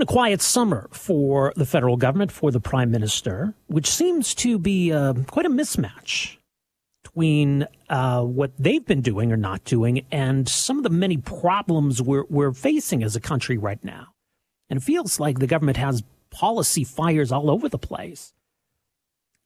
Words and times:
been 0.00 0.08
a 0.08 0.12
quiet 0.12 0.40
summer 0.40 0.88
for 0.92 1.52
the 1.56 1.66
federal 1.66 1.98
government, 1.98 2.32
for 2.32 2.50
the 2.50 2.60
prime 2.60 2.90
minister, 2.90 3.52
which 3.66 3.86
seems 3.86 4.34
to 4.34 4.58
be 4.58 4.90
uh, 4.92 5.12
quite 5.26 5.44
a 5.44 5.50
mismatch 5.50 6.38
between 7.02 7.66
uh, 7.90 8.22
what 8.22 8.50
they've 8.58 8.86
been 8.86 9.02
doing 9.02 9.30
or 9.30 9.36
not 9.36 9.62
doing 9.64 10.06
and 10.10 10.48
some 10.48 10.78
of 10.78 10.84
the 10.84 10.90
many 10.90 11.18
problems 11.18 12.00
we're, 12.00 12.24
we're 12.30 12.52
facing 12.52 13.02
as 13.02 13.14
a 13.14 13.20
country 13.20 13.58
right 13.58 13.84
now. 13.84 14.06
And 14.70 14.78
it 14.78 14.82
feels 14.82 15.20
like 15.20 15.38
the 15.38 15.46
government 15.46 15.76
has 15.76 16.02
policy 16.30 16.84
fires 16.84 17.30
all 17.30 17.50
over 17.50 17.68
the 17.68 17.78
place. 17.78 18.32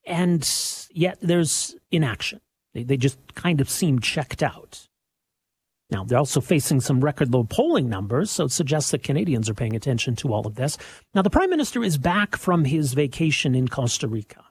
And 0.06 0.48
yet 0.92 1.18
there's 1.20 1.74
inaction. 1.90 2.40
They, 2.74 2.84
they 2.84 2.96
just 2.96 3.18
kind 3.34 3.60
of 3.60 3.68
seem 3.68 3.98
checked 3.98 4.42
out. 4.42 4.88
Now, 5.90 6.04
they're 6.04 6.18
also 6.18 6.40
facing 6.40 6.80
some 6.80 7.04
record 7.04 7.32
low 7.32 7.44
polling 7.44 7.88
numbers, 7.88 8.30
so 8.30 8.44
it 8.44 8.52
suggests 8.52 8.90
that 8.90 9.02
Canadians 9.02 9.50
are 9.50 9.54
paying 9.54 9.76
attention 9.76 10.16
to 10.16 10.32
all 10.32 10.46
of 10.46 10.54
this. 10.54 10.78
Now, 11.14 11.22
the 11.22 11.30
Prime 11.30 11.50
Minister 11.50 11.84
is 11.84 11.98
back 11.98 12.36
from 12.36 12.64
his 12.64 12.94
vacation 12.94 13.54
in 13.54 13.68
Costa 13.68 14.08
Rica. 14.08 14.44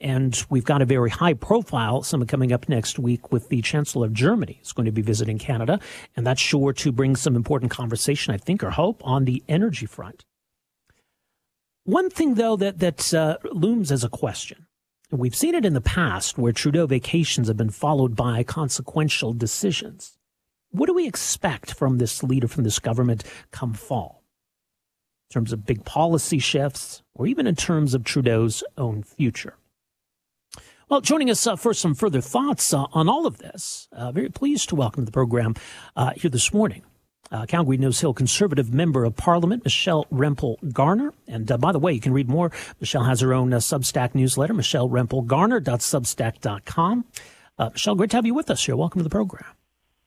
And 0.00 0.44
we've 0.48 0.64
got 0.64 0.80
a 0.80 0.86
very 0.86 1.10
high 1.10 1.34
profile 1.34 2.02
summit 2.02 2.28
coming 2.28 2.52
up 2.52 2.68
next 2.68 2.98
week 2.98 3.30
with 3.30 3.48
the 3.50 3.60
Chancellor 3.60 4.06
of 4.06 4.14
Germany 4.14 4.58
is 4.62 4.72
going 4.72 4.86
to 4.86 4.92
be 4.92 5.02
visiting 5.02 5.38
Canada. 5.38 5.78
And 6.16 6.26
that's 6.26 6.40
sure 6.40 6.72
to 6.72 6.90
bring 6.90 7.16
some 7.16 7.36
important 7.36 7.70
conversation, 7.70 8.32
I 8.32 8.38
think, 8.38 8.64
or 8.64 8.70
hope 8.70 9.02
on 9.04 9.26
the 9.26 9.44
energy 9.46 9.86
front. 9.86 10.24
One 11.84 12.08
thing, 12.08 12.34
though, 12.34 12.56
that, 12.56 12.78
that 12.78 13.12
uh, 13.12 13.36
looms 13.52 13.92
as 13.92 14.02
a 14.02 14.08
question, 14.08 14.66
we've 15.10 15.34
seen 15.34 15.54
it 15.54 15.66
in 15.66 15.74
the 15.74 15.80
past 15.82 16.38
where 16.38 16.52
Trudeau 16.52 16.86
vacations 16.86 17.48
have 17.48 17.56
been 17.58 17.70
followed 17.70 18.16
by 18.16 18.42
consequential 18.42 19.34
decisions. 19.34 20.16
What 20.72 20.86
do 20.86 20.94
we 20.94 21.06
expect 21.06 21.74
from 21.74 21.98
this 21.98 22.22
leader, 22.22 22.46
from 22.46 22.64
this 22.64 22.78
government 22.78 23.24
come 23.50 23.74
fall? 23.74 24.22
In 25.28 25.34
terms 25.34 25.52
of 25.52 25.66
big 25.66 25.84
policy 25.84 26.38
shifts, 26.38 27.02
or 27.14 27.26
even 27.26 27.46
in 27.46 27.56
terms 27.56 27.92
of 27.94 28.04
Trudeau's 28.04 28.62
own 28.78 29.02
future? 29.02 29.54
Well, 30.88 31.00
joining 31.00 31.30
us 31.30 31.46
uh, 31.46 31.56
for 31.56 31.74
some 31.74 31.94
further 31.94 32.20
thoughts 32.20 32.72
uh, 32.72 32.86
on 32.92 33.08
all 33.08 33.26
of 33.26 33.38
this, 33.38 33.88
uh, 33.92 34.12
very 34.12 34.28
pleased 34.28 34.68
to 34.68 34.76
welcome 34.76 35.02
to 35.02 35.06
the 35.06 35.12
program 35.12 35.54
uh, 35.96 36.12
here 36.16 36.30
this 36.30 36.52
morning. 36.52 36.82
Uh, 37.32 37.46
Calgary 37.46 37.76
Nose 37.76 38.00
Hill 38.00 38.12
Conservative 38.12 38.74
Member 38.74 39.04
of 39.04 39.14
Parliament, 39.14 39.62
Michelle 39.64 40.04
Rempel 40.06 40.56
Garner. 40.72 41.14
And 41.28 41.48
uh, 41.50 41.58
by 41.58 41.70
the 41.70 41.78
way, 41.78 41.92
you 41.92 42.00
can 42.00 42.12
read 42.12 42.28
more. 42.28 42.50
Michelle 42.80 43.04
has 43.04 43.20
her 43.20 43.32
own 43.32 43.50
Substack 43.50 44.16
newsletter, 44.16 44.54
michellerempelgarner.substack.com. 44.54 47.04
Michelle, 47.72 47.94
great 47.94 48.10
to 48.10 48.16
have 48.16 48.26
you 48.26 48.34
with 48.34 48.50
us 48.50 48.64
here. 48.64 48.74
Welcome 48.74 48.98
to 48.98 49.04
the 49.04 49.10
program. 49.10 49.44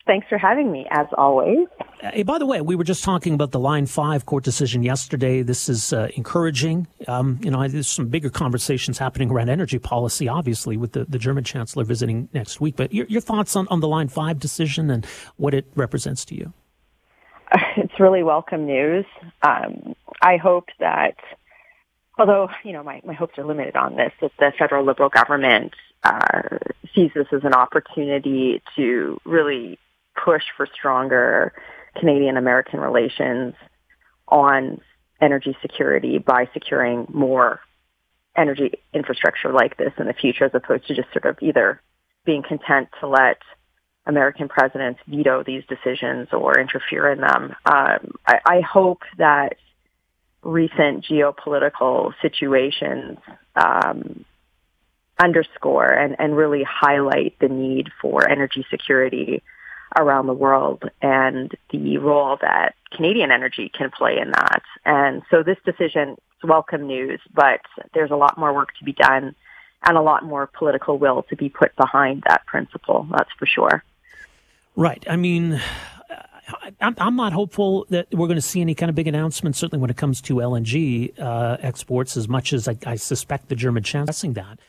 Thanks 0.06 0.28
for 0.28 0.38
having 0.38 0.70
me, 0.70 0.86
as 0.92 1.08
always. 1.18 1.68
Hey, 2.02 2.24
by 2.24 2.38
the 2.38 2.46
way, 2.46 2.60
we 2.60 2.76
were 2.76 2.84
just 2.84 3.06
talking 3.06 3.34
about 3.34 3.52
the 3.52 3.60
Line 3.60 3.86
5 3.86 4.26
court 4.26 4.44
decision 4.44 4.84
yesterday. 4.84 5.44
This 5.44 5.70
is 5.70 5.94
uh, 5.94 6.10
encouraging. 6.18 6.88
Um, 7.08 7.40
you 7.42 7.50
know, 7.50 7.66
there's 7.70 7.88
some 7.88 8.08
bigger 8.08 8.30
conversations 8.30 8.98
happening 8.98 9.32
around 9.32 9.48
energy 9.48 9.80
policy, 9.80 10.28
obviously, 10.28 10.76
with 10.76 10.92
the, 10.92 11.06
the 11.06 11.18
German 11.18 11.46
chancellor 11.46 11.86
visiting 11.86 12.28
next 12.34 12.60
week. 12.60 12.76
But 12.76 12.94
your, 12.94 13.06
your 13.06 13.22
thoughts 13.22 13.56
on, 13.56 13.66
on 13.70 13.80
the 13.80 13.88
Line 13.88 14.10
5 14.10 14.40
decision 14.40 14.90
and 14.90 15.06
what 15.38 15.54
it 15.54 15.68
represents 15.76 16.26
to 16.26 16.36
you? 16.36 16.54
It's 17.78 18.00
really 18.00 18.24
welcome 18.24 18.66
news. 18.66 19.06
Um, 19.42 19.96
I 20.22 20.38
hope 20.38 20.70
that, 20.80 21.16
although, 22.18 22.50
you 22.64 22.72
know, 22.74 22.84
my, 22.84 23.02
my 23.06 23.14
hopes 23.14 23.38
are 23.38 23.46
limited 23.46 23.76
on 23.76 23.96
this, 23.96 24.12
that 24.22 24.32
the 24.40 24.52
federal 24.58 24.86
Liberal 24.86 25.10
government 25.10 25.74
uh, 26.04 26.58
sees 26.96 27.12
this 27.16 27.28
as 27.32 27.44
an 27.44 27.54
opportunity 27.54 28.62
to 28.76 29.20
really 29.26 29.80
push 30.24 30.44
for 30.56 30.68
stronger 30.74 31.54
Canadian 32.00 32.38
American 32.38 32.80
relations 32.80 33.54
on 34.28 34.82
energy 35.22 35.56
security 35.62 36.18
by 36.18 36.50
securing 36.54 37.06
more 37.10 37.60
energy 38.36 38.74
infrastructure 38.94 39.52
like 39.52 39.78
this 39.78 39.94
in 39.98 40.08
the 40.08 40.14
future 40.14 40.46
as 40.46 40.52
opposed 40.54 40.88
to 40.88 40.96
just 40.96 41.08
sort 41.14 41.26
of 41.26 41.38
either 41.42 41.82
being 42.26 42.44
content 42.44 42.90
to 43.00 43.08
let 43.08 43.38
American 44.06 44.50
presidents 44.50 45.00
veto 45.08 45.44
these 45.44 45.64
decisions 45.68 46.28
or 46.34 46.60
interfere 46.60 47.12
in 47.12 47.22
them. 47.22 47.56
Um, 47.66 48.12
I, 48.26 48.40
I 48.46 48.62
hope 48.62 49.02
that 49.18 49.56
recent 50.42 51.06
geopolitical 51.06 52.14
situations 52.22 53.18
um, 53.56 54.26
underscore 55.22 55.86
and, 55.88 56.16
and 56.20 56.36
really 56.36 56.64
highlight 56.68 57.38
the 57.40 57.48
need 57.48 57.90
for 58.02 58.28
energy 58.28 58.66
security 58.70 59.42
around 59.96 60.28
the 60.28 60.34
world 60.34 60.84
and 61.02 61.52
the 61.72 61.98
role 61.98 62.38
that 62.42 62.76
Canadian 62.92 63.32
energy 63.32 63.72
can 63.76 63.92
play 63.92 64.18
in 64.20 64.32
that. 64.32 64.62
And 64.86 65.24
so 65.30 65.44
this 65.44 65.58
decision 65.66 66.12
is 66.12 66.50
welcome 66.50 66.88
news, 66.88 67.20
but 67.34 67.62
there's 67.94 68.12
a 68.12 68.16
lot 68.16 68.38
more 68.38 68.54
work 68.54 68.70
to 68.80 68.86
be 68.86 68.94
done 68.94 69.36
and 69.86 69.98
a 69.98 70.02
lot 70.02 70.24
more 70.24 70.48
political 70.48 70.98
will 70.98 71.24
to 71.24 71.36
be 71.36 71.50
put 71.50 71.76
behind 71.76 72.24
that 72.28 72.46
principle. 72.46 73.08
That's 73.12 73.32
for 73.38 73.46
sure. 73.46 73.84
Right. 74.76 75.04
I 75.10 75.18
mean, 75.18 75.62
I'm 76.82 77.16
not 77.16 77.34
hopeful 77.34 77.86
that 77.90 78.08
we're 78.12 78.28
going 78.28 78.36
to 78.36 78.42
see 78.42 78.62
any 78.62 78.76
kind 78.76 78.90
of 78.90 78.96
big 78.96 79.08
announcement, 79.08 79.56
certainly 79.56 79.82
when 79.82 79.90
it 79.90 79.98
comes 79.98 80.22
to 80.22 80.36
LNG 80.36 81.20
uh, 81.20 81.58
exports, 81.60 82.18
as 82.18 82.28
much 82.28 82.54
as 82.54 82.68
I, 82.68 82.78
I 82.86 82.96
suspect 82.96 83.50
the 83.50 83.56
German 83.56 83.84
chancellor 83.84 84.34
that. 84.34 84.60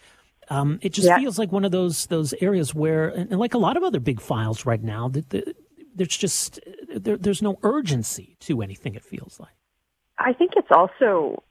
Um, 0.51 0.79
it 0.83 0.93
just 0.93 1.09
yeah. 1.09 1.19
feels 1.19 1.39
like 1.39 1.53
one 1.53 1.65
of 1.65 1.73
those 1.73 2.07
those 2.07 2.35
areas 2.41 2.75
where, 2.75 3.09
and, 3.09 3.31
and 3.31 3.41
like 3.41 3.55
a 3.55 3.59
lot 3.59 3.77
of 3.77 3.83
other 3.83 4.01
big 4.01 4.21
files 4.21 4.67
right 4.67 4.83
now, 4.83 5.09
that 5.09 5.31
the, 5.31 5.55
there's 5.95 6.17
just 6.17 6.61
there, 6.95 7.17
there's 7.17 7.43
no 7.43 7.59
urgency 7.63 8.37
to 8.41 8.63
anything. 8.63 8.95
It 8.95 9.05
feels 9.05 9.41
like. 9.41 9.55
I 10.19 10.33
think 10.33 10.53
it's 10.57 10.71
also 10.71 11.43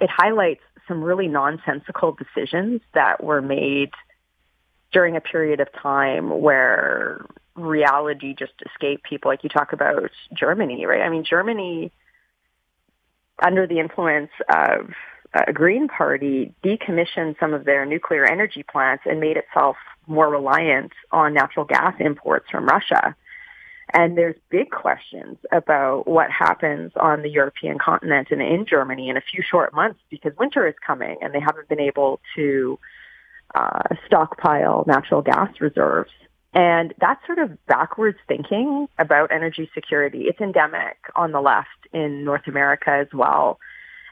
it 0.00 0.10
highlights 0.10 0.62
some 0.86 1.02
really 1.02 1.28
nonsensical 1.28 2.16
decisions 2.16 2.80
that 2.94 3.22
were 3.22 3.42
made 3.42 3.90
during 4.92 5.16
a 5.16 5.20
period 5.20 5.60
of 5.60 5.68
time 5.72 6.40
where 6.40 7.26
reality 7.54 8.34
just 8.38 8.52
escaped 8.64 9.04
people. 9.04 9.30
Like 9.30 9.42
you 9.42 9.50
talk 9.50 9.72
about 9.72 10.10
Germany, 10.32 10.86
right? 10.86 11.02
I 11.02 11.10
mean, 11.10 11.24
Germany, 11.28 11.92
under 13.44 13.66
the 13.66 13.78
influence 13.78 14.30
of 14.48 14.90
uh, 15.34 15.52
Green 15.52 15.88
Party 15.88 16.54
decommissioned 16.64 17.38
some 17.38 17.52
of 17.54 17.64
their 17.64 17.84
nuclear 17.84 18.24
energy 18.24 18.62
plants 18.62 19.04
and 19.06 19.20
made 19.20 19.36
itself 19.36 19.76
more 20.06 20.28
reliant 20.28 20.92
on 21.12 21.34
natural 21.34 21.64
gas 21.64 21.94
imports 22.00 22.46
from 22.50 22.66
Russia. 22.66 23.14
And 23.92 24.18
there's 24.18 24.36
big 24.50 24.70
questions 24.70 25.38
about 25.50 26.06
what 26.06 26.30
happens 26.30 26.92
on 26.96 27.22
the 27.22 27.30
European 27.30 27.78
continent 27.78 28.28
and 28.30 28.42
in 28.42 28.66
Germany 28.66 29.08
in 29.08 29.16
a 29.16 29.22
few 29.22 29.42
short 29.42 29.74
months 29.74 30.00
because 30.10 30.32
winter 30.38 30.66
is 30.66 30.74
coming 30.86 31.16
and 31.22 31.32
they 31.32 31.40
haven't 31.40 31.68
been 31.68 31.80
able 31.80 32.20
to 32.36 32.78
uh, 33.54 33.80
stockpile 34.06 34.84
natural 34.86 35.22
gas 35.22 35.48
reserves. 35.60 36.10
And 36.52 36.92
that's 37.00 37.24
sort 37.26 37.38
of 37.38 37.64
backwards 37.66 38.18
thinking 38.26 38.88
about 38.98 39.32
energy 39.32 39.70
security. 39.74 40.24
It's 40.26 40.40
endemic 40.40 40.96
on 41.14 41.32
the 41.32 41.40
left 41.40 41.68
in 41.92 42.24
North 42.24 42.46
America 42.46 42.90
as 42.90 43.08
well. 43.12 43.58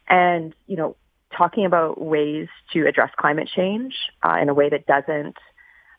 And, 0.09 0.55
you 0.67 0.77
know, 0.77 0.97
talking 1.37 1.67
about 1.67 2.01
ways 2.01 2.49
to 2.73 2.87
address 2.87 3.11
climate 3.17 3.49
change 3.55 3.95
uh, 4.23 4.37
in 4.41 4.49
a 4.49 4.55
way 4.55 4.69
that 4.69 4.87
doesn't 4.87 5.37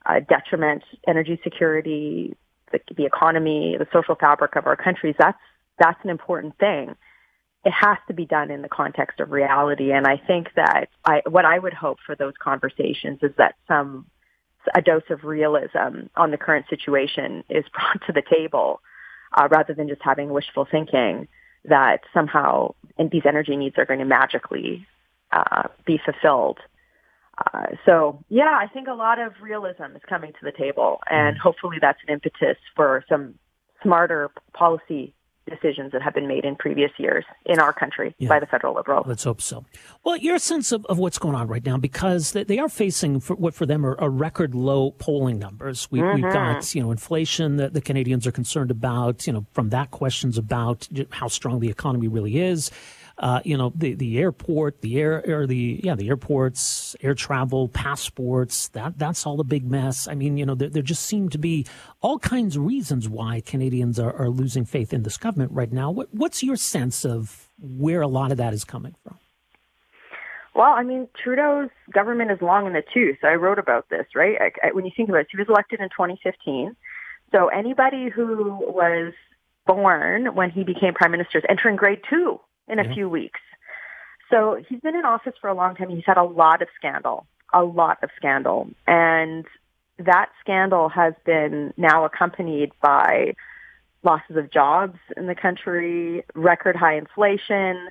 uh, 0.06 0.20
detriment 0.28 0.84
energy 1.08 1.40
security, 1.44 2.36
the, 2.72 2.80
the 2.96 3.06
economy, 3.06 3.76
the 3.78 3.88
social 3.94 4.16
fabric 4.16 4.56
of 4.56 4.66
our 4.66 4.76
countries. 4.76 5.16
That's 5.18 5.38
that's 5.80 6.00
an 6.04 6.10
important 6.10 6.58
thing. 6.58 6.96
It 7.64 7.72
has 7.72 7.98
to 8.08 8.14
be 8.14 8.26
done 8.26 8.50
in 8.50 8.62
the 8.62 8.70
context 8.70 9.20
of 9.20 9.32
reality, 9.32 9.92
and 9.92 10.08
I 10.08 10.18
think 10.18 10.48
that 10.56 10.90
I, 11.06 11.22
what 11.30 11.46
I 11.46 11.60
would 11.60 11.74
hope 11.74 11.98
for 12.06 12.16
those 12.16 12.34
conversations 12.42 13.20
is 13.22 13.32
that 13.38 13.56
some 13.68 14.08
a 14.76 14.82
dose 14.82 15.04
of 15.10 15.24
realism 15.24 16.08
on 16.16 16.32
the 16.32 16.38
current 16.38 16.66
situation 16.70 17.44
is 17.50 17.64
brought 17.74 18.06
to 18.08 18.14
the 18.14 18.24
table, 18.30 18.82
uh, 19.34 19.48
rather 19.50 19.74
than 19.74 19.88
just 19.88 20.02
having 20.04 20.30
wishful 20.30 20.68
thinking 20.70 21.28
that 21.66 22.02
somehow 22.14 22.74
these 23.12 23.24
energy 23.26 23.56
needs 23.56 23.76
are 23.78 23.86
going 23.86 24.00
to 24.00 24.06
magically 24.06 24.88
uh, 25.32 25.68
be 25.86 26.00
fulfilled. 26.04 26.60
Uh, 27.38 27.68
so 27.86 28.24
yeah, 28.30 28.58
I 28.60 28.68
think 28.68 28.88
a 28.88 28.94
lot 28.94 29.20
of 29.20 29.34
realism 29.42 29.96
is 29.96 30.02
coming 30.10 30.34
to 30.34 30.40
the 30.44 30.52
table, 30.52 31.00
and 31.10 31.36
mm-hmm. 31.36 31.42
hopefully 31.42 31.78
that's 31.80 32.00
an 32.08 32.14
impetus 32.14 32.58
for 32.76 33.04
some 33.10 33.36
smarter 33.84 34.32
policy 34.54 35.14
decisions 35.50 35.92
that 35.94 36.02
have 36.02 36.14
been 36.14 36.28
made 36.28 36.46
in 36.46 36.56
previous 36.56 36.92
years 36.98 37.26
in 37.46 37.60
our 37.60 37.74
country 37.74 38.14
yeah. 38.18 38.28
by 38.28 38.40
the 38.40 38.46
federal 38.46 38.76
liberal. 38.76 39.04
Let's 39.06 39.24
hope 39.24 39.42
so. 39.42 39.66
Well, 40.04 40.18
your 40.18 40.40
sense 40.40 40.72
of, 40.72 40.86
of 40.88 41.00
what's 41.00 41.18
going 41.18 41.36
on 41.36 41.48
right 41.48 41.66
now, 41.66 41.78
because 41.78 42.32
they 42.32 42.60
are 42.60 42.70
facing 42.70 43.20
for, 43.20 43.36
what 43.36 43.54
for 43.54 43.66
them 43.66 43.86
are, 43.86 44.00
are 44.00 44.10
record 44.10 44.54
low 44.54 44.92
polling 44.92 45.40
numbers. 45.40 45.90
We, 45.90 46.00
have 46.00 46.18
mm-hmm. 46.18 46.34
got 46.34 46.76
you 46.76 46.82
know 46.82 46.92
inflation 46.92 47.58
that 47.58 47.74
the 47.74 47.82
Canadians 47.82 48.28
are 48.28 48.32
concerned 48.32 48.72
about. 48.72 49.28
You 49.28 49.34
know, 49.34 49.46
from 49.54 49.70
that 49.70 49.92
questions 49.92 50.38
about 50.38 50.88
how 51.12 51.28
strong 51.28 51.60
the 51.60 51.70
economy 51.70 52.08
really 52.08 52.40
is 52.40 52.72
uh, 53.20 53.42
you 53.44 53.58
know, 53.58 53.72
the, 53.76 53.96
the 53.96 54.20
airport, 54.20 54.82
the 54.82 55.00
air, 55.00 55.24
or 55.28 55.48
the, 55.48 55.82
yeah, 55.84 55.96
the 55.96 56.08
airports, 56.08 56.96
air 57.02 57.16
travel, 57.16 57.68
passports, 57.68 58.68
that, 58.70 58.98
that's 59.00 59.26
all 59.26 59.40
a 59.40 59.44
big 59.44 59.66
mess. 59.70 60.08
I 60.08 60.16
mean, 60.16 60.38
you 60.38 60.46
know, 60.46 60.56
there, 60.56 60.70
there 60.70 60.84
just 60.84 61.04
seem 61.04 61.30
to 61.30 61.38
be 61.38 61.66
all 62.02 62.20
kinds 62.20 62.56
of 62.56 62.66
reasons 62.66 63.10
why 63.10 63.42
Canadians 63.42 64.00
are, 64.00 64.14
are 64.14 64.30
losing 64.30 64.66
faith 64.66 64.94
in 64.94 65.04
this 65.04 65.18
government 65.18 65.52
right 65.52 65.72
now. 65.72 65.90
What, 65.90 66.14
what's 66.14 66.44
your 66.44 66.56
sense 66.56 67.06
of 67.06 67.48
where 67.60 68.02
a 68.02 68.08
lot 68.08 68.32
of 68.32 68.38
that 68.38 68.54
is 68.54 68.64
coming 68.64 68.96
from. 69.04 69.18
Well, 70.54 70.74
I 70.74 70.84
mean, 70.84 71.08
Trudeau's 71.24 71.70
government 71.92 72.32
is 72.32 72.42
long 72.42 72.66
in 72.66 72.74
the 72.74 72.84
tooth. 72.94 73.18
I 73.24 73.34
wrote 73.34 73.60
about 73.60 73.90
this, 73.90 74.08
right? 74.16 74.38
I, 74.40 74.68
I, 74.68 74.72
when 74.72 74.86
you 74.86 74.92
think 74.96 75.10
about 75.10 75.22
it, 75.22 75.28
he 75.32 75.38
was 75.38 75.48
elected 75.50 75.80
in 75.80 75.90
2015. 75.90 76.76
So 77.32 77.48
anybody 77.48 78.10
who 78.10 78.58
was 78.60 79.14
born 79.68 80.34
when 80.34 80.50
he 80.50 80.64
became 80.64 80.94
prime 80.94 81.12
minister 81.12 81.40
is 81.40 81.44
entering 81.50 81.76
grade 81.76 82.00
two 82.10 82.40
in 82.68 82.80
a 82.80 82.84
yeah. 82.84 82.94
few 82.94 83.10
weeks. 83.10 83.40
So 84.30 84.62
he's 84.68 84.80
been 84.82 84.96
in 84.96 85.06
office 85.06 85.34
for 85.40 85.50
a 85.50 85.54
long 85.54 85.76
time. 85.76 85.90
He's 85.90 86.06
had 86.06 86.18
a 86.18 86.24
lot 86.24 86.62
of 86.62 86.68
scandal, 86.76 87.26
a 87.54 87.64
lot 87.64 88.04
of 88.04 88.10
scandal. 88.18 88.70
And 88.86 89.46
that 90.00 90.30
scandal 90.42 90.90
has 90.90 91.14
been 91.26 91.74
now 91.78 92.06
accompanied 92.06 92.72
by 92.82 93.34
losses 94.04 94.36
of 94.36 94.52
jobs 94.52 95.00
in 95.16 95.28
the 95.28 95.36
country, 95.36 96.24
record 96.36 96.76
high 96.76 96.98
inflation, 96.98 97.90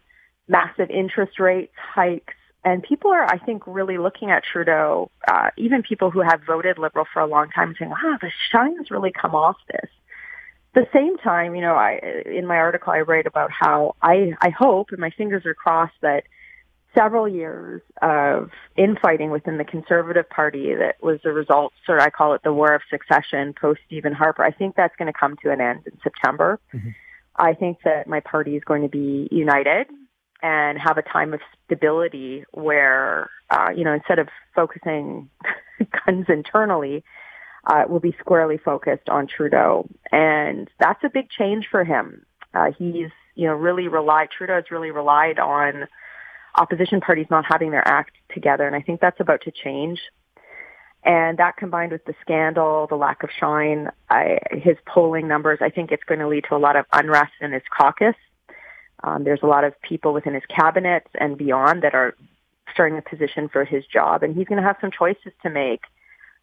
massive 0.49 0.91
interest 0.91 1.41
rates 1.41 1.75
hikes, 1.77 2.35
and 2.67 2.83
people 2.83 3.13
are, 3.13 3.25
I 3.25 3.39
think, 3.39 3.63
really 3.65 3.97
looking 3.97 4.33
at 4.33 4.43
Trudeau, 4.43 5.09
uh, 5.31 5.51
even 5.57 5.85
people 5.85 6.11
who 6.11 6.21
have 6.21 6.41
voted 6.45 6.79
Liberal 6.79 7.07
for 7.13 7.21
a 7.21 7.27
long 7.27 7.49
time, 7.51 7.77
saying, 7.79 7.93
wow, 7.93 8.19
the 8.21 8.33
shine 8.51 8.77
has 8.79 8.91
really 8.91 9.13
come 9.13 9.37
off 9.37 9.57
this. 9.71 9.89
At 10.77 10.83
the 10.83 10.89
same 10.93 11.17
time, 11.17 11.55
you 11.55 11.63
know, 11.63 11.75
I, 11.75 12.01
in 12.27 12.47
my 12.47 12.57
article, 12.57 12.93
I 12.93 13.01
write 13.01 13.27
about 13.27 13.51
how 13.51 13.95
I, 14.03 14.33
I 14.43 14.51
hope, 14.51 14.91
and 14.91 14.99
my 14.99 15.11
fingers 15.11 15.47
are 15.47 15.55
crossed, 15.55 15.95
that 16.03 16.25
several 16.95 17.27
years 17.27 17.81
of 18.03 18.51
infighting 18.77 19.31
within 19.31 19.57
the 19.57 19.65
Conservative 19.65 20.29
Party 20.29 20.75
that 20.75 20.97
was 21.03 21.21
the 21.25 21.33
result, 21.33 21.73
or 21.89 22.01
I 22.01 22.11
call 22.11 22.35
it 22.35 22.43
the 22.43 22.53
war 22.53 22.75
of 22.75 22.83
succession 22.91 23.55
post 23.59 23.81
Stephen 23.87 24.13
Harper, 24.13 24.45
I 24.45 24.51
think 24.51 24.77
that's 24.77 24.95
going 24.97 25.13
to 25.13 25.19
come 25.19 25.37
to 25.43 25.51
an 25.51 25.61
end 25.61 25.87
in 25.87 25.99
September. 26.03 26.61
Mm-hmm. 26.75 26.91
I 27.37 27.55
think 27.55 27.79
that 27.85 28.07
my 28.07 28.21
party 28.21 28.57
is 28.57 28.65
going 28.65 28.83
to 28.83 28.89
be 28.89 29.29
united 29.31 29.87
and 30.43 30.79
have 30.79 30.99
a 30.99 31.03
time 31.03 31.35
of 31.35 31.41
stability 31.65 32.45
where, 32.53 33.31
uh, 33.51 33.71
you 33.75 33.85
know, 33.85 33.95
instead 33.95 34.19
of 34.19 34.29
focusing 34.55 35.31
guns 36.07 36.27
internally, 36.29 37.03
uh, 37.67 37.85
will 37.89 38.01
be 38.01 38.15
squarely 38.21 38.59
focused 38.59 39.09
on 39.09 39.27
Trudeau. 39.27 39.89
And 40.13 40.71
that's 40.79 41.03
a 41.05 41.09
big 41.09 41.29
change 41.31 41.67
for 41.71 41.85
him. 41.85 42.25
Uh, 42.55 42.71
he's, 42.79 43.11
you 43.35 43.47
know, 43.47 43.55
really 43.55 43.89
relied, 43.89 44.31
Trudeau 44.31 44.55
has 44.55 44.71
really 44.71 44.91
relied 44.91 45.39
on 45.39 45.89
opposition 46.57 47.01
parties 47.01 47.27
not 47.29 47.45
having 47.47 47.71
their 47.71 47.87
act 47.87 48.13
together. 48.33 48.67
And 48.67 48.75
I 48.75 48.81
think 48.81 49.01
that's 49.01 49.21
about 49.21 49.43
to 49.43 49.51
change. 49.51 50.01
And 51.03 51.39
that 51.39 51.57
combined 51.57 51.93
with 51.93 52.05
the 52.05 52.15
scandal, 52.23 52.87
the 52.89 52.97
lack 52.97 53.23
of 53.23 53.31
shine, 53.39 53.91
I, 54.09 54.39
his 54.51 54.77
polling 54.87 55.29
numbers, 55.29 55.59
I 55.61 55.71
think 55.71 55.93
it's 55.93 56.03
going 56.05 56.21
to 56.21 56.29
lead 56.29 56.47
to 56.49 56.57
a 56.57 56.59
lot 56.59 56.77
of 56.77 56.87
unrest 56.93 57.33
in 57.41 57.53
his 57.53 57.63
caucus. 57.77 58.17
Um, 59.05 59.23
there's 59.23 59.43
a 59.43 59.47
lot 59.47 59.65
of 59.65 59.81
people 59.83 60.13
within 60.13 60.35
his 60.35 60.43
cabinet 60.49 61.07
and 61.15 61.37
beyond 61.37 61.83
that 61.83 61.95
are 61.95 62.17
starting 62.73 62.99
a 62.99 63.03
position 63.03 63.49
for 63.49 63.65
his 63.65 63.85
job, 63.87 64.23
and 64.23 64.35
he's 64.35 64.49
going 64.49 64.61
to 64.61 64.67
have 64.67 64.79
some 64.81 64.91
choices 64.91 65.33
to 65.43 65.51
make. 65.51 65.83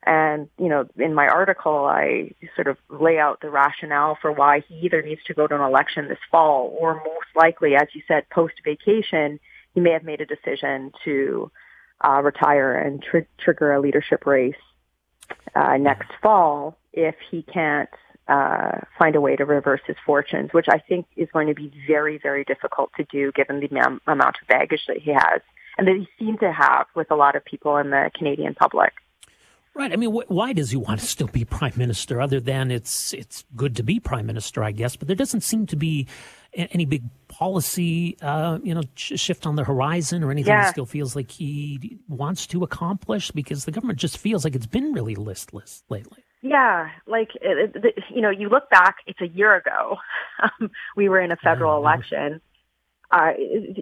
And, 0.06 0.50
you 0.58 0.68
know, 0.68 0.86
in 0.98 1.14
my 1.14 1.28
article, 1.28 1.86
I 1.86 2.32
sort 2.56 2.68
of 2.68 2.78
lay 2.90 3.20
out 3.20 3.40
the 3.42 3.50
rationale 3.50 4.18
for 4.22 4.32
why 4.32 4.62
he 4.68 4.76
either 4.86 5.02
needs 5.02 5.24
to 5.28 5.34
go 5.34 5.48
to 5.48 5.56
an 5.56 5.62
election 5.62 6.08
this 6.08 6.20
fall 6.30 6.76
or 6.78 6.96
most 6.96 7.28
likely, 7.36 7.76
as 7.76 7.88
you 7.94 8.02
said, 8.08 8.30
post 8.30 8.56
vacation, 8.66 9.40
he 9.74 9.80
may 9.80 9.92
have 9.92 10.04
made 10.04 10.20
a 10.20 10.26
decision 10.26 10.92
to 11.06 11.52
uh, 12.06 12.22
retire 12.22 12.74
and 12.74 13.02
tr- 13.02 13.30
trigger 13.38 13.74
a 13.74 13.80
leadership 13.80 14.26
race 14.26 14.56
uh, 15.56 15.78
next 15.78 16.12
fall 16.22 16.78
if 16.92 17.16
he 17.32 17.42
can't 17.44 17.90
uh, 18.28 18.80
find 18.98 19.16
a 19.16 19.22
way 19.22 19.36
to 19.36 19.46
reverse 19.46 19.82
his 19.86 19.98
fortunes, 20.06 20.52
which 20.54 20.68
I 20.70 20.80
think 20.80 21.06
is 21.16 21.30
going 21.32 21.48
to 21.48 21.54
be 21.54 21.72
very, 21.88 22.18
very 22.18 22.44
difficult 22.44 22.92
to 22.98 23.06
do 23.06 23.32
given 23.32 23.60
the 23.60 23.70
am- 23.80 24.02
amount 24.08 24.38
of 24.42 24.48
baggage 24.48 24.84
that 24.88 24.98
he 24.98 25.12
has 25.12 25.42
and 25.78 25.88
that 25.88 25.96
he 25.96 26.08
seems 26.20 26.40
to 26.40 26.52
have 26.52 26.88
with 26.96 27.10
a 27.12 27.16
lot 27.16 27.36
of 27.36 27.44
people 27.44 27.78
in 27.78 27.90
the 27.90 28.12
Canadian 28.14 28.54
public. 28.54 28.94
Right. 29.76 29.92
I 29.92 29.96
mean, 29.96 30.12
wh- 30.12 30.30
why 30.30 30.54
does 30.54 30.70
he 30.70 30.78
want 30.78 31.00
to 31.00 31.06
still 31.06 31.28
be 31.28 31.46
prime 31.46 31.74
minister? 31.76 32.22
Other 32.22 32.40
than 32.40 32.70
it's 32.70 33.14
it's 33.14 33.44
good 33.56 33.76
to 33.78 33.84
be 33.84 34.00
prime 34.00 34.28
minister, 34.28 34.64
I 34.64 34.72
guess. 34.72 34.96
But 34.96 35.08
there 35.08 35.16
doesn't 35.16 35.42
seem 35.42 35.66
to 35.68 35.76
be 35.76 36.08
any 36.54 36.86
big 36.86 37.04
policy, 37.28 38.16
uh, 38.22 38.60
you 38.62 38.76
know, 38.76 38.84
sh- 38.96 39.20
shift 39.20 39.48
on 39.48 39.56
the 39.56 39.64
horizon 39.64 40.24
or 40.24 40.30
anything. 40.30 40.54
Yeah. 40.54 40.66
He 40.66 40.72
still 40.72 40.86
feels 40.86 41.16
like 41.16 41.32
he 41.32 41.98
wants 42.08 42.46
to 42.48 42.64
accomplish 42.64 43.32
because 43.32 43.66
the 43.66 43.72
government 43.72 43.98
just 43.98 44.20
feels 44.20 44.44
like 44.44 44.54
it's 44.56 44.68
been 44.68 44.94
really 44.94 45.16
listless 45.16 45.84
lately. 45.90 46.24
Yeah, 46.44 46.90
like 47.08 47.30
it, 47.42 47.76
it, 47.84 48.04
you 48.14 48.22
know, 48.22 48.30
you 48.30 48.50
look 48.50 48.70
back. 48.70 48.98
It's 49.08 49.22
a 49.22 49.28
year 49.28 49.56
ago. 49.56 49.98
Um, 50.60 50.72
we 50.98 51.08
were 51.08 51.22
in 51.22 51.32
a 51.32 51.38
federal 51.38 51.78
election. 51.78 52.42
Uh, 53.12 53.34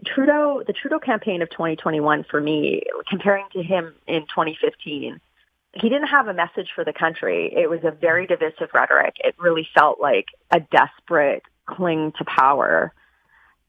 Trudeau, 0.05 0.61
the 0.67 0.73
Trudeau 0.73 0.99
campaign 0.99 1.41
of 1.41 1.49
2021 1.49 2.25
for 2.29 2.41
me, 2.41 2.83
comparing 3.09 3.45
to 3.53 3.63
him 3.63 3.95
in 4.05 4.23
2015, 4.23 5.19
he 5.73 5.89
didn't 5.89 6.07
have 6.07 6.27
a 6.27 6.33
message 6.33 6.69
for 6.75 6.83
the 6.83 6.93
country. 6.93 7.53
It 7.55 7.69
was 7.69 7.79
a 7.83 7.91
very 7.91 8.27
divisive 8.27 8.69
rhetoric. 8.73 9.15
It 9.19 9.35
really 9.39 9.67
felt 9.73 9.99
like 10.01 10.25
a 10.51 10.59
desperate 10.59 11.43
cling 11.65 12.13
to 12.17 12.25
power 12.25 12.93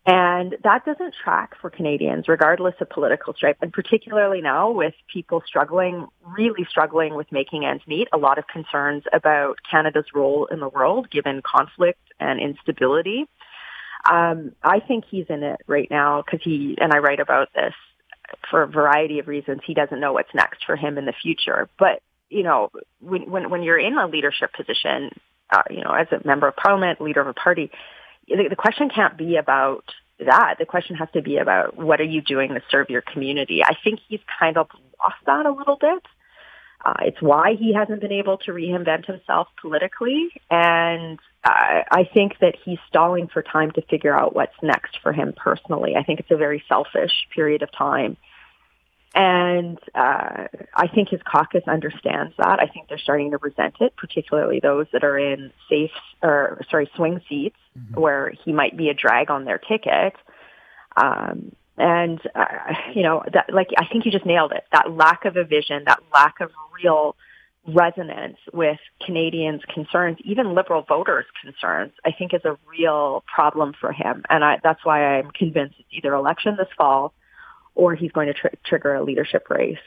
and 0.05 0.57
that 0.65 0.85
doesn't 0.85 1.15
track 1.23 1.53
for 1.61 1.71
Canadians, 1.71 2.27
regardless 2.27 2.75
of 2.81 2.91
political 2.91 3.35
stripe, 3.35 3.59
and 3.63 3.73
particularly 3.73 4.41
now 4.41 4.73
with 4.73 4.95
people 5.13 5.43
struggling, 5.47 6.09
really 6.37 6.67
struggling 6.69 7.15
with 7.15 7.31
making 7.31 7.65
ends 7.65 7.85
meet. 7.87 8.09
A 8.13 8.19
lot 8.19 8.39
of 8.39 8.49
concerns 8.49 9.05
about 9.13 9.59
Canada's 9.71 10.07
role 10.13 10.47
in 10.47 10.59
the 10.59 10.69
world, 10.69 11.09
given 11.09 11.41
conflict 11.41 12.01
and 12.19 12.41
instability. 12.41 13.29
Um, 14.11 14.57
I 14.65 14.81
think 14.81 15.05
he's 15.09 15.27
in 15.29 15.45
it 15.45 15.61
right 15.69 15.89
now 15.89 16.23
because 16.23 16.41
he, 16.43 16.77
and 16.81 16.93
I 16.93 16.99
write 16.99 17.21
about 17.21 17.51
this 17.55 17.75
for 18.51 18.63
a 18.63 18.67
variety 18.67 19.19
of 19.19 19.29
reasons. 19.29 19.61
He 19.67 19.75
doesn't 19.75 20.01
know 20.01 20.13
what's 20.13 20.35
next 20.35 20.65
for 20.65 20.77
him 20.77 20.99
in 20.99 21.05
the 21.05 21.13
future. 21.13 21.69
But, 21.79 22.03
you 22.29 22.43
know, 22.43 22.71
when, 23.01 23.31
when, 23.31 23.51
when 23.51 23.63
you're 23.63 23.79
in 23.79 23.97
a 23.97 24.07
leadership 24.07 24.53
position, 24.53 25.11
uh, 25.51 25.63
you 25.71 25.83
know, 25.83 25.93
as 25.93 26.09
a 26.13 26.27
member 26.27 26.49
of 26.49 26.57
parliament, 26.57 27.01
leader 27.01 27.21
of 27.21 27.29
a 27.29 27.35
party, 27.35 27.71
the, 28.29 28.49
the 28.49 28.57
question 28.57 28.89
can't 28.89 29.17
be 29.17 29.37
about 29.37 29.85
that. 30.19 30.57
The 30.59 30.67
question 30.67 30.97
has 30.97 31.09
to 31.15 31.23
be 31.23 31.39
about 31.39 31.77
what 31.77 32.01
are 32.01 32.05
you 32.05 32.23
doing 32.23 32.51
to 32.51 32.63
serve 32.71 32.91
your 32.91 33.03
community. 33.03 33.63
I 33.65 33.75
think 33.83 34.01
he's 34.09 34.21
kind 34.39 34.57
of 34.57 34.69
lost 35.01 35.17
that 35.27 35.47
a 35.47 35.53
little 35.53 35.77
bit. 35.77 36.03
Uh, 36.85 36.95
it's 37.03 37.23
why 37.23 37.55
he 37.59 37.73
hasn't 37.73 38.01
been 38.01 38.13
able 38.13 38.39
to 38.39 38.53
reinvent 38.53 39.07
himself 39.07 39.49
politically. 39.61 40.31
And 40.51 41.19
uh, 41.45 41.83
I 41.91 42.09
think 42.13 42.39
that 42.41 42.57
he's 42.65 42.79
stalling 42.89 43.29
for 43.29 43.43
time 43.43 43.71
to 43.73 43.83
figure 43.83 44.17
out 44.17 44.35
what's 44.35 44.57
next 44.63 44.99
for 45.03 45.13
him 45.13 45.33
personally. 45.37 45.95
I 45.97 46.03
think 46.03 46.21
it's 46.21 46.31
a 46.31 46.37
very 46.37 46.63
selfish 46.69 47.13
period 47.35 47.63
of 47.63 47.71
time. 47.73 48.17
And 49.15 49.79
uh, 49.95 50.49
I 50.75 50.89
think 50.95 51.11
his 51.11 51.21
caucus 51.31 51.65
understands 51.69 52.33
that. 52.39 52.61
I 52.61 52.67
think 52.67 52.89
they're 52.89 52.99
starting 52.99 53.33
to 53.33 53.39
resent 53.39 53.75
it, 53.81 53.95
particularly 53.97 54.59
those 54.61 54.87
that 54.93 55.05
are 55.05 55.19
in 55.19 55.53
safe 55.69 55.91
or 56.23 56.63
sorry 56.71 56.91
swing 56.97 57.21
seats 57.29 57.59
mm-hmm. 57.79 58.01
where 58.01 58.33
he 58.45 58.53
might 58.53 58.77
be 58.77 58.89
a 58.89 58.95
drag 58.95 59.31
on 59.31 59.45
their 59.45 59.59
ticket. 59.59 60.15
Um, 60.97 61.53
and 61.77 62.21
uh, 62.35 62.45
you 62.95 63.03
know, 63.03 63.23
that 63.33 63.53
like 63.53 63.69
I 63.77 63.87
think 63.87 64.05
you 64.05 64.11
just 64.13 64.27
nailed 64.27 64.53
it. 64.53 64.65
That 64.73 64.91
lack 64.91 65.25
of 65.25 65.37
a 65.37 65.45
vision, 65.45 65.85
that 65.87 66.01
lack 66.13 66.41
of 66.41 66.51
real 66.83 67.17
resonance 67.67 68.39
with 68.53 68.79
Canadians' 69.05 69.63
concerns, 69.73 70.19
even 70.25 70.55
Liberal 70.55 70.83
voters' 70.83 71.27
concerns, 71.43 71.93
I 72.05 72.13
think 72.13 72.35
is 72.35 72.45
a 72.45 72.59
real 72.67 73.23
problem 73.33 73.73
for 73.81 73.93
him. 73.93 74.25
And 74.29 74.45
I, 74.45 74.59
that's 74.63 74.85
why 74.85 75.19
I'm 75.19 75.31
convinced 75.31 75.77
it's 75.79 75.89
either 75.93 76.15
election 76.15 76.57
this 76.59 76.69
fall 76.77 77.15
or 77.75 77.95
he's 77.95 78.13
going 78.13 78.27
to 78.27 78.35
tr- 78.35 78.49
trigger 78.65 78.95
a 78.95 79.05
leadership 79.05 79.49
race 79.49 79.79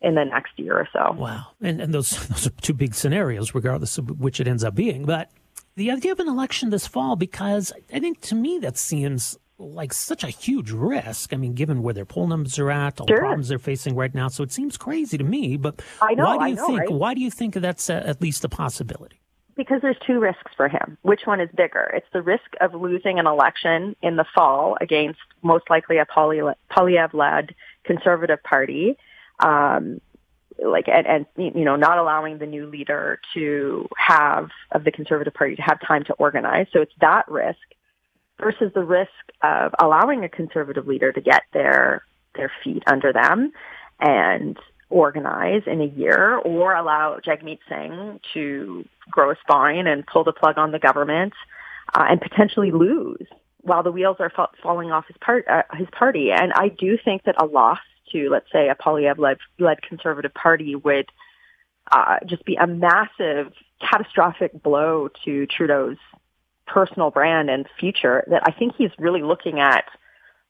in 0.00 0.16
the 0.16 0.24
next 0.24 0.58
year 0.58 0.74
or 0.74 0.88
so. 0.92 1.12
Wow. 1.16 1.46
And, 1.60 1.80
and 1.80 1.94
those, 1.94 2.10
those 2.28 2.48
are 2.48 2.50
two 2.60 2.74
big 2.74 2.94
scenarios, 2.94 3.54
regardless 3.54 3.98
of 3.98 4.20
which 4.20 4.40
it 4.40 4.48
ends 4.48 4.64
up 4.64 4.74
being. 4.74 5.04
But 5.04 5.30
the 5.76 5.90
idea 5.90 6.12
of 6.12 6.20
an 6.20 6.28
election 6.28 6.70
this 6.70 6.86
fall, 6.86 7.16
because 7.16 7.72
I 7.92 8.00
think 8.00 8.20
to 8.22 8.34
me 8.34 8.58
that 8.58 8.76
seems 8.76 9.38
like 9.70 9.92
such 9.92 10.24
a 10.24 10.28
huge 10.28 10.70
risk. 10.70 11.32
I 11.32 11.36
mean, 11.36 11.54
given 11.54 11.82
where 11.82 11.94
their 11.94 12.04
poll 12.04 12.26
numbers 12.26 12.58
are 12.58 12.70
at, 12.70 13.00
all 13.00 13.06
sure. 13.06 13.16
the 13.16 13.20
problems 13.20 13.48
they're 13.48 13.58
facing 13.58 13.94
right 13.94 14.14
now, 14.14 14.28
so 14.28 14.42
it 14.42 14.52
seems 14.52 14.76
crazy 14.76 15.18
to 15.18 15.24
me. 15.24 15.56
But 15.56 15.82
know, 16.14 16.24
why 16.24 16.38
do 16.38 16.50
you 16.50 16.56
know, 16.56 16.66
think? 16.66 16.80
Right? 16.80 16.92
Why 16.92 17.14
do 17.14 17.20
you 17.20 17.30
think 17.30 17.54
that's 17.54 17.88
a, 17.90 18.06
at 18.06 18.20
least 18.20 18.44
a 18.44 18.48
possibility? 18.48 19.22
because 19.56 19.80
there's 19.82 19.98
two 20.06 20.18
risks 20.18 20.52
for 20.56 20.68
him. 20.68 20.96
Which 21.02 21.22
one 21.24 21.40
is 21.40 21.48
bigger? 21.54 21.90
It's 21.94 22.06
the 22.12 22.22
risk 22.22 22.54
of 22.60 22.74
losing 22.74 23.18
an 23.18 23.26
election 23.26 23.96
in 24.02 24.16
the 24.16 24.24
fall 24.34 24.76
against 24.80 25.20
most 25.42 25.68
likely 25.68 25.98
a 25.98 26.06
Poilievre-led 26.06 27.54
conservative 27.84 28.42
party, 28.42 28.96
um, 29.40 30.00
like 30.64 30.86
and, 30.88 31.06
and 31.06 31.26
you 31.36 31.64
know 31.64 31.76
not 31.76 31.98
allowing 31.98 32.38
the 32.38 32.46
new 32.46 32.66
leader 32.66 33.18
to 33.34 33.88
have 33.96 34.50
of 34.70 34.84
the 34.84 34.92
conservative 34.92 35.34
party 35.34 35.56
to 35.56 35.62
have 35.62 35.80
time 35.86 36.04
to 36.04 36.12
organize. 36.14 36.66
So 36.72 36.80
it's 36.80 36.92
that 37.00 37.28
risk 37.28 37.58
versus 38.42 38.72
the 38.74 38.84
risk 38.84 39.10
of 39.42 39.72
allowing 39.78 40.24
a 40.24 40.28
conservative 40.28 40.86
leader 40.86 41.12
to 41.12 41.20
get 41.20 41.42
their 41.52 42.04
their 42.34 42.50
feet 42.64 42.82
under 42.86 43.12
them 43.12 43.52
and 44.00 44.56
organize 44.88 45.62
in 45.66 45.80
a 45.80 45.86
year 45.86 46.36
or 46.36 46.74
allow 46.74 47.18
Jagmeet 47.18 47.58
Singh 47.68 48.20
to 48.34 48.84
grow 49.10 49.30
a 49.30 49.36
spine 49.42 49.86
and 49.86 50.06
pull 50.06 50.24
the 50.24 50.32
plug 50.32 50.58
on 50.58 50.72
the 50.72 50.78
government 50.78 51.32
uh, 51.94 52.06
and 52.08 52.20
potentially 52.20 52.70
lose 52.70 53.26
while 53.62 53.82
the 53.82 53.92
wheels 53.92 54.16
are 54.18 54.30
fa- 54.30 54.48
falling 54.62 54.90
off 54.90 55.06
his 55.06 55.16
part 55.20 55.46
uh, 55.48 55.62
his 55.74 55.88
party. 55.92 56.30
And 56.30 56.52
I 56.52 56.68
do 56.68 56.98
think 57.02 57.24
that 57.24 57.40
a 57.40 57.46
loss 57.46 57.78
to, 58.12 58.28
let's 58.30 58.50
say, 58.52 58.68
a 58.68 58.74
Poilievre 58.74 59.36
led 59.58 59.82
conservative 59.82 60.34
party 60.34 60.74
would 60.74 61.06
uh, 61.90 62.18
just 62.26 62.44
be 62.44 62.56
a 62.56 62.66
massive, 62.66 63.52
catastrophic 63.80 64.62
blow 64.62 65.08
to 65.24 65.46
Trudeau's 65.46 65.96
personal 66.72 67.10
brand 67.10 67.50
and 67.50 67.66
future. 67.78 68.24
That 68.28 68.42
I 68.46 68.52
think 68.52 68.74
he's 68.76 68.90
really 68.98 69.22
looking 69.22 69.60
at 69.60 69.84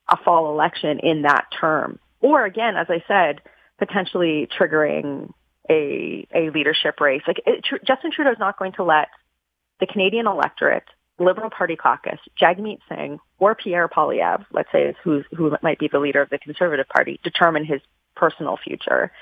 a 0.09 0.17
fall 0.17 0.51
election 0.51 1.01
in 1.01 1.23
that 1.23 1.47
term, 1.59 1.99
or 2.21 2.45
again, 2.45 2.77
as 2.77 2.87
I 2.89 3.03
said, 3.09 3.41
potentially 3.79 4.49
triggering 4.59 5.33
a 5.69 6.27
a 6.35 6.51
leadership 6.51 7.01
race. 7.01 7.23
Like 7.27 7.41
it, 7.47 7.65
Justin 7.85 8.13
Trudeau 8.13 8.33
is 8.33 8.39
not 8.39 8.59
going 8.59 8.73
to 8.73 8.85
let 8.85 9.09
the 9.81 9.87
Canadian 9.87 10.27
electorate 10.27 10.85
Liberal 11.19 11.51
Party 11.51 11.77
caucus, 11.77 12.19
Jagmeet 12.41 12.79
Singh 12.89 13.19
or 13.39 13.55
Pierre 13.55 13.89
Poilievre, 13.89 14.45
let's 14.53 14.71
say 14.73 14.95
who's, 15.03 15.25
who 15.37 15.57
might 15.63 15.79
be 15.79 15.89
the 15.89 15.99
leader 15.99 16.23
of 16.23 16.31
the 16.31 16.39
Conservative 16.39 16.89
Party, 16.89 17.21
determine 17.23 17.65
his 17.65 17.81
personal 18.15 18.57
future. 18.57 19.13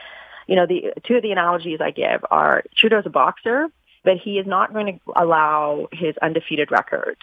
You 0.47 0.57
know, 0.57 0.67
the 0.67 0.93
two 1.07 1.17
of 1.17 1.23
the 1.23 1.33
analogies 1.33 1.81
I 1.81 1.91
give 1.91 2.25
are 2.31 2.65
Trudeau's 2.77 3.07
a 3.07 3.11
boxer, 3.11 3.69
but 4.05 4.15
he 4.23 4.39
is 4.39 4.47
not 4.47 4.73
going 4.73 4.87
to 4.87 5.13
allow 5.21 5.89
his 5.93 6.15
undefeated 6.23 6.71
record 6.71 7.17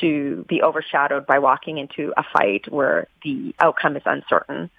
to 0.00 0.44
be 0.48 0.62
overshadowed 0.62 1.26
by 1.26 1.38
walking 1.38 1.78
into 1.78 2.12
a 2.16 2.22
fight 2.32 2.70
where 2.70 3.08
the 3.24 3.54
outcome 3.60 3.96
is 3.96 4.02
uncertain 4.04 4.70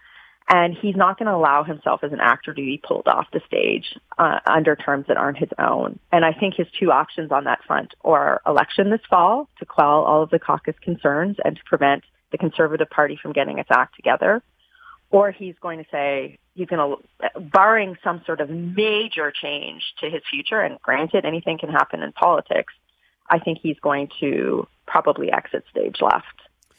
and 0.52 0.76
he's 0.76 0.96
not 0.96 1.20
going 1.20 1.28
to 1.28 1.36
allow 1.36 1.64
himself 1.64 2.04
as 2.04 2.12
an 2.12 2.20
actor 2.20 2.54
to 2.54 2.62
be 2.62 2.82
pulled 2.84 3.08
off 3.08 3.28
the 3.32 3.42
stage 3.46 3.96
uh, 4.18 4.40
under 4.48 4.76
terms 4.76 5.06
that 5.08 5.18
aren't 5.18 5.38
his 5.38 5.50
own. 5.60 6.00
And 6.12 6.26
I 6.26 6.34
think 6.34 6.56
his 6.56 6.66
two 6.80 6.92
options 6.92 7.32
on 7.32 7.44
that 7.44 7.64
front 7.68 7.94
are 8.04 8.42
election 8.48 8.90
this 8.90 9.02
fall 9.10 9.48
to 9.60 9.66
quell 9.66 10.04
all 10.04 10.24
of 10.24 10.32
the 10.32 10.40
caucus 10.40 10.76
concerns 10.82 11.38
and 11.46 11.56
to 11.56 11.62
prevent 11.66 12.04
the 12.32 12.40
Conservative 12.40 12.90
Party 12.90 13.18
from 13.22 13.34
getting 13.34 13.60
its 13.60 13.70
act 13.72 13.96
together, 13.96 14.42
or 15.12 15.32
he's 15.32 15.56
going 15.62 15.80
to 15.80 15.86
say 15.92 16.38
he's 16.54 16.68
going 16.68 16.98
to, 16.98 17.40
barring 17.40 17.98
some 18.04 18.22
sort 18.26 18.42
of 18.42 18.50
major 18.50 19.32
change 19.32 19.82
to 20.02 20.10
his 20.10 20.22
future, 20.30 20.62
and 20.62 20.80
granted, 20.82 21.26
anything 21.26 21.58
can 21.58 21.70
happen 21.70 22.02
in 22.02 22.12
politics, 22.12 22.74
I 23.30 23.40
think 23.40 23.60
he's 23.62 23.80
going 23.80 24.10
to 24.20 24.68
probably 24.86 25.32
exit 25.32 25.64
stage 25.72 25.98
left 26.02 26.26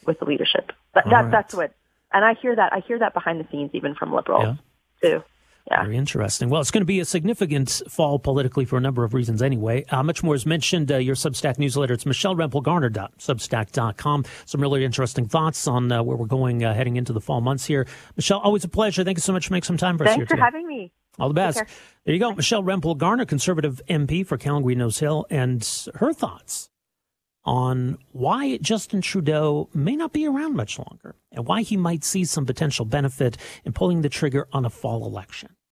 with 0.05 0.19
the 0.19 0.25
leadership. 0.25 0.71
But 0.93 1.05
that, 1.05 1.23
right. 1.23 1.31
that's 1.31 1.53
what 1.53 1.73
and 2.13 2.25
I 2.25 2.33
hear 2.33 2.55
that 2.55 2.73
I 2.73 2.79
hear 2.79 2.99
that 2.99 3.13
behind 3.13 3.39
the 3.39 3.47
scenes 3.51 3.71
even 3.73 3.95
from 3.95 4.13
liberals 4.13 4.57
yeah. 5.01 5.09
too. 5.09 5.23
Yeah. 5.69 5.83
Very 5.83 5.97
interesting. 5.97 6.49
Well, 6.49 6.59
it's 6.61 6.71
going 6.71 6.81
to 6.81 6.85
be 6.85 6.99
a 6.99 7.05
significant 7.05 7.81
fall 7.87 8.17
politically 8.17 8.65
for 8.65 8.77
a 8.77 8.81
number 8.81 9.03
of 9.03 9.13
reasons 9.13 9.41
anyway. 9.41 9.85
Uh, 9.85 10.01
much 10.03 10.23
more 10.23 10.33
is 10.35 10.45
mentioned. 10.45 10.91
Uh, 10.91 10.97
your 10.97 11.15
Substack 11.15 11.59
newsletter. 11.59 11.93
It's 11.93 12.05
Michelle 12.05 12.35
MichelleRempelGarner.substack.com. 12.35 14.25
Some 14.45 14.61
really 14.61 14.83
interesting 14.85 15.27
thoughts 15.27 15.67
on 15.67 15.91
uh, 15.91 16.03
where 16.03 16.17
we're 16.17 16.25
going 16.25 16.63
uh, 16.63 16.73
heading 16.73 16.97
into 16.97 17.13
the 17.13 17.21
fall 17.21 17.41
months 17.41 17.65
here. 17.65 17.85
Michelle, 18.15 18.39
always 18.39 18.63
a 18.63 18.69
pleasure. 18.69 19.03
Thank 19.03 19.17
you 19.17 19.21
so 19.21 19.33
much 19.33 19.47
for 19.47 19.53
making 19.53 19.67
some 19.67 19.77
time 19.77 19.97
for 19.97 20.05
Thanks 20.05 20.13
us 20.13 20.17
here 20.17 20.25
for 20.25 20.35
today. 20.35 20.43
having 20.43 20.67
me. 20.67 20.91
All 21.19 21.27
the 21.27 21.33
best. 21.33 21.61
There 22.05 22.13
you 22.13 22.19
go. 22.19 22.33
Michelle 22.33 22.63
Rempel 22.63 22.97
Garner, 22.97 23.25
conservative 23.25 23.81
MP 23.89 24.25
for 24.25 24.37
Calgary 24.37 24.75
Nose 24.75 24.99
Hill, 24.99 25.25
and 25.29 25.67
her 25.95 26.13
thoughts 26.13 26.69
on 27.43 27.97
why 28.11 28.57
Justin 28.57 29.01
Trudeau 29.01 29.69
may 29.73 29.95
not 29.95 30.13
be 30.13 30.27
around 30.27 30.55
much 30.55 30.77
longer 30.77 31.15
and 31.31 31.45
why 31.45 31.61
he 31.61 31.77
might 31.77 32.03
see 32.03 32.25
some 32.25 32.45
potential 32.45 32.85
benefit 32.85 33.37
in 33.65 33.73
pulling 33.73 34.01
the 34.01 34.09
trigger 34.09 34.47
on 34.51 34.65
a 34.65 34.69
fall 34.69 35.05
election. 35.05 35.55